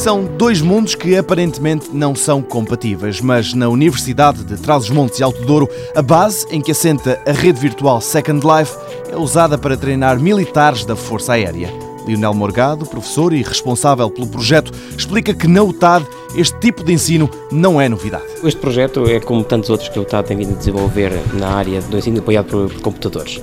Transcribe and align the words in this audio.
São 0.00 0.24
dois 0.24 0.62
mundos 0.62 0.94
que 0.94 1.14
aparentemente 1.14 1.90
não 1.92 2.14
são 2.14 2.40
compatíveis, 2.40 3.20
mas 3.20 3.52
na 3.52 3.68
Universidade 3.68 4.42
de 4.42 4.56
Trás-os-Montes 4.56 5.20
e 5.20 5.22
Alto 5.22 5.44
Douro, 5.44 5.68
a 5.94 6.00
base 6.00 6.46
em 6.50 6.58
que 6.58 6.70
assenta 6.70 7.20
a 7.26 7.32
rede 7.32 7.60
virtual 7.60 8.00
Second 8.00 8.40
Life 8.46 8.74
é 9.12 9.16
usada 9.18 9.58
para 9.58 9.76
treinar 9.76 10.18
militares 10.18 10.86
da 10.86 10.96
Força 10.96 11.34
Aérea. 11.34 11.70
Lionel 12.06 12.32
Morgado, 12.32 12.86
professor 12.86 13.34
e 13.34 13.42
responsável 13.42 14.08
pelo 14.08 14.26
projeto, 14.26 14.72
explica 14.96 15.34
que 15.34 15.46
na 15.46 15.62
UTAD 15.62 16.06
este 16.34 16.58
tipo 16.60 16.82
de 16.82 16.94
ensino 16.94 17.28
não 17.52 17.78
é 17.78 17.86
novidade. 17.86 18.24
Este 18.42 18.58
projeto 18.58 19.04
é 19.04 19.20
como 19.20 19.44
tantos 19.44 19.68
outros 19.68 19.90
que 19.90 19.98
a 19.98 20.02
UTAD 20.02 20.28
tem 20.28 20.36
vindo 20.38 20.54
a 20.54 20.56
desenvolver 20.56 21.12
na 21.34 21.48
área 21.48 21.82
do 21.82 21.98
ensino 21.98 22.20
apoiado 22.20 22.46
por, 22.46 22.72
computadores. 22.80 23.38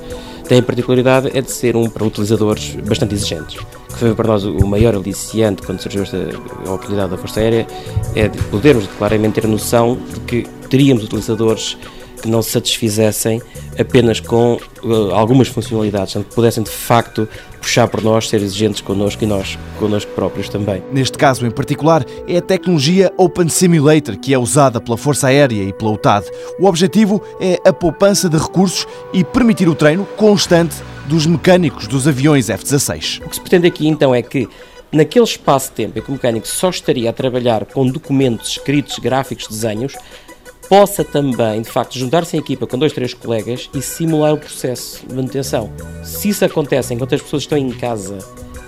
Tem 0.48 0.59
a 0.59 0.64
particularidade 0.64 1.29
é 1.38 1.41
de 1.41 1.52
ser 1.52 1.75
um 1.75 1.89
para 1.89 2.05
utilizadores 2.05 2.76
bastante 2.76 3.16
exigentes 3.16 3.58
que 3.98 4.05
foi 4.05 4.16
para 4.16 4.27
nós 4.27 4.44
o 4.45 4.67
maior 4.67 4.95
aliciante 4.95 5.63
quando 5.63 5.81
surgiu 5.81 6.04
esta 6.04 6.17
oportunidade 6.66 7.09
da 7.09 7.17
Força 7.17 7.40
Aérea, 7.40 7.66
é 8.16 8.27
de 8.27 8.38
podermos 8.44 8.85
claramente 8.98 9.41
ter 9.41 9.48
noção 9.48 9.98
de 10.13 10.20
que 10.21 10.44
teríamos 10.70 11.04
utilizadores 11.04 11.77
não 12.26 12.41
se 12.41 12.52
satisfizessem 12.52 13.41
apenas 13.80 14.20
com 14.20 14.59
uh, 14.84 15.13
algumas 15.13 15.48
funcionalidades, 15.48 16.13
que 16.13 16.35
pudessem 16.35 16.63
de 16.63 16.70
facto 16.70 17.27
puxar 17.62 17.88
por 17.88 18.02
nós, 18.02 18.30
ser 18.30 18.41
exigentes 18.41 18.81
connosco 18.81 19.23
e 19.23 19.27
nós 19.27 19.57
connosco 19.77 20.12
próprios 20.13 20.48
também. 20.49 20.81
Neste 20.91 21.17
caso 21.17 21.45
em 21.45 21.52
particular, 21.52 22.05
é 22.27 22.38
a 22.38 22.41
tecnologia 22.41 23.12
Open 23.17 23.49
Simulator 23.49 24.17
que 24.17 24.34
é 24.34 24.38
usada 24.38 24.80
pela 24.80 24.98
Força 24.98 25.27
Aérea 25.27 25.63
e 25.63 25.73
pela 25.73 25.91
UTAD. 25.91 26.27
O 26.59 26.66
objetivo 26.66 27.21
é 27.40 27.59
a 27.67 27.73
poupança 27.73 28.29
de 28.29 28.38
recursos 28.38 28.88
e 29.13 29.23
permitir 29.23 29.68
o 29.68 29.76
treino 29.76 30.05
constante 30.15 30.76
dos 31.07 31.26
mecânicos 31.26 31.88
dos 31.88 32.07
aviões 32.07 32.49
F-16. 32.49 33.21
O 33.26 33.29
que 33.29 33.35
se 33.35 33.41
pretende 33.41 33.68
aqui 33.68 33.88
então 33.88 34.13
é 34.13 34.21
que 34.21 34.48
naquele 34.91 35.26
espaço 35.26 35.70
de 35.70 35.76
tempo 35.76 35.99
em 35.99 36.01
que 36.01 36.10
o 36.10 36.13
mecânico 36.13 36.48
só 36.48 36.70
estaria 36.70 37.10
a 37.10 37.13
trabalhar 37.13 37.65
com 37.65 37.85
documentos 37.88 38.51
escritos, 38.51 38.99
gráficos, 38.99 39.48
desenhos, 39.48 39.93
possa 40.70 41.04
também, 41.04 41.62
de 41.62 41.70
facto, 41.70 41.98
juntar-se 41.98 42.35
em 42.35 42.40
equipa 42.40 42.68
com 42.68 42.77
dois, 42.77 42.93
três 42.93 43.13
colegas 43.13 43.70
e 43.73 43.82
simular 43.82 44.34
o 44.34 44.37
processo 44.37 45.05
de 45.07 45.13
manutenção. 45.13 45.71
Se 46.04 46.29
isso 46.29 46.43
acontece 46.46 46.93
enquanto 46.93 47.15
as 47.15 47.21
pessoas 47.21 47.43
estão 47.43 47.57
em 47.57 47.70
casa 47.71 48.18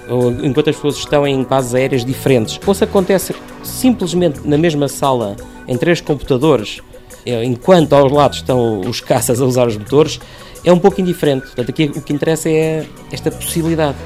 ou 0.09 0.31
enquanto 0.31 0.69
as 0.69 0.75
pessoas 0.75 0.97
estão 0.97 1.27
em 1.27 1.43
bases 1.43 1.75
aéreas 1.75 2.03
diferentes, 2.03 2.59
ou 2.65 2.73
se 2.73 2.83
acontece 2.83 3.35
simplesmente 3.63 4.39
na 4.43 4.57
mesma 4.57 4.87
sala, 4.87 5.35
em 5.67 5.77
três 5.77 6.01
computadores, 6.01 6.81
eh, 7.25 7.43
enquanto 7.43 7.93
aos 7.93 8.11
lados 8.11 8.39
estão 8.39 8.81
os 8.81 8.99
caças 9.01 9.39
a 9.39 9.45
usar 9.45 9.67
os 9.67 9.77
motores, 9.77 10.19
é 10.63 10.73
um 10.73 10.79
pouco 10.79 10.99
indiferente. 10.99 11.45
Portanto, 11.45 11.69
aqui 11.69 11.91
o 11.95 12.01
que 12.01 12.11
interessa 12.11 12.49
é 12.49 12.85
esta 13.11 13.29
possibilidade 13.29 13.97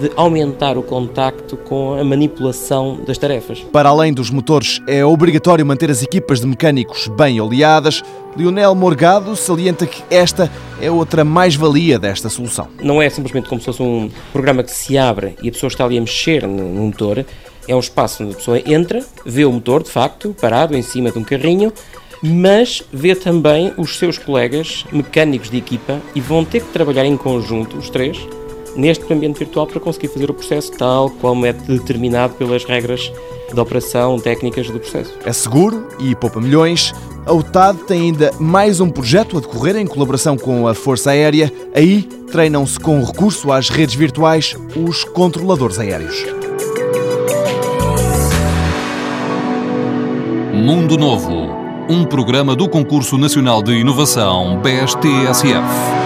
de 0.00 0.10
aumentar 0.16 0.78
o 0.78 0.82
contacto 0.82 1.56
com 1.56 1.94
a 1.94 2.02
manipulação 2.02 2.98
das 3.06 3.18
tarefas. 3.18 3.60
Para 3.70 3.90
além 3.90 4.12
dos 4.12 4.30
motores, 4.30 4.80
é 4.86 5.04
obrigatório 5.04 5.64
manter 5.64 5.90
as 5.90 6.02
equipas 6.02 6.40
de 6.40 6.46
mecânicos 6.46 7.06
bem 7.08 7.40
oleadas. 7.40 8.02
Lionel 8.36 8.74
Morgado 8.74 9.36
salienta 9.36 9.86
que 9.86 10.02
esta 10.10 10.50
é 10.80 10.90
outra 10.90 11.24
mais-valia 11.24 11.98
desta 11.98 12.30
solução. 12.30 12.68
Não 12.82 13.02
é 13.02 13.10
simplesmente 13.10 13.48
como 13.48 13.60
se 13.60 13.66
fosse 13.66 13.82
um 13.82 14.10
programa 14.32 14.62
que 14.62 14.72
se 14.72 14.96
abre 14.96 15.36
e 15.42 15.48
a 15.48 15.52
pessoa 15.52 15.68
está 15.68 15.84
ali 15.84 15.98
a 15.98 16.00
mexer 16.00 16.46
no 16.46 16.86
motor. 16.86 17.24
É 17.68 17.76
um 17.76 17.80
espaço 17.80 18.22
onde 18.24 18.32
a 18.32 18.36
pessoa 18.36 18.62
entra, 18.64 19.04
vê 19.24 19.44
o 19.44 19.52
motor, 19.52 19.82
de 19.82 19.90
facto, 19.90 20.34
parado 20.40 20.74
em 20.74 20.82
cima 20.82 21.10
de 21.10 21.18
um 21.18 21.24
carrinho, 21.24 21.72
mas 22.22 22.82
vê 22.92 23.14
também 23.14 23.72
os 23.76 23.98
seus 23.98 24.16
colegas 24.16 24.84
mecânicos 24.90 25.50
de 25.50 25.58
equipa 25.58 26.00
e 26.14 26.20
vão 26.20 26.44
ter 26.44 26.60
que 26.60 26.72
trabalhar 26.72 27.04
em 27.04 27.16
conjunto, 27.16 27.76
os 27.76 27.90
três, 27.90 28.18
neste 28.76 29.12
ambiente 29.12 29.38
virtual 29.38 29.66
para 29.66 29.80
conseguir 29.80 30.08
fazer 30.08 30.30
o 30.30 30.34
processo 30.34 30.72
tal 30.72 31.10
como 31.10 31.46
é 31.46 31.52
determinado 31.52 32.34
pelas 32.34 32.64
regras 32.64 33.12
de 33.52 33.60
operação 33.60 34.18
técnicas 34.18 34.68
do 34.70 34.78
processo. 34.78 35.12
É 35.24 35.32
seguro 35.32 35.88
e 35.98 36.14
poupa 36.14 36.40
milhões. 36.40 36.92
A 37.26 37.32
UTAD 37.32 37.80
tem 37.84 38.02
ainda 38.02 38.30
mais 38.38 38.80
um 38.80 38.88
projeto 38.88 39.36
a 39.36 39.40
decorrer 39.40 39.76
em 39.76 39.86
colaboração 39.86 40.36
com 40.36 40.66
a 40.66 40.74
Força 40.74 41.10
Aérea. 41.10 41.52
Aí 41.74 42.02
treinam-se 42.30 42.78
com 42.78 43.02
recurso 43.04 43.52
às 43.52 43.68
redes 43.68 43.94
virtuais 43.94 44.56
os 44.76 45.04
controladores 45.04 45.78
aéreos. 45.78 46.24
Mundo 50.52 50.96
Novo, 50.98 51.48
um 51.88 52.04
programa 52.04 52.54
do 52.54 52.68
Concurso 52.68 53.16
Nacional 53.16 53.62
de 53.62 53.72
Inovação 53.72 54.60
BSTSF. 54.60 55.99